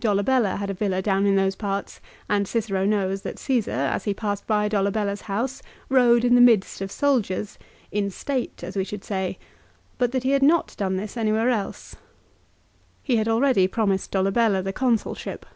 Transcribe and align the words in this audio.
Dolabella 0.00 0.56
had 0.56 0.70
a 0.70 0.74
villa 0.74 1.00
down 1.00 1.24
in 1.24 1.36
those 1.36 1.54
parts, 1.54 2.00
and 2.28 2.48
Cicero 2.48 2.84
knows 2.84 3.22
that 3.22 3.36
Csesar, 3.36 3.68
as 3.92 4.02
he 4.06 4.12
passed 4.12 4.44
by 4.44 4.66
Dolabella's 4.66 5.20
house, 5.20 5.62
rode 5.88 6.24
in 6.24 6.34
the 6.34 6.40
midst 6.40 6.80
of 6.80 6.90
soldiers, 6.90 7.58
in 7.92 8.10
state, 8.10 8.64
as 8.64 8.76
we 8.76 8.82
should 8.82 9.04
say; 9.04 9.38
but 9.96 10.10
that 10.10 10.24
he 10.24 10.30
had 10.32 10.42
not 10.42 10.74
done 10.76 10.96
this 10.96 11.16
anywhere 11.16 11.48
else. 11.50 11.94
He 13.04 13.18
had 13.18 13.28
already 13.28 13.68
promised 13.68 14.10
Dolabella 14.10 14.62
the 14.64 14.72
Consulship. 14.72 15.46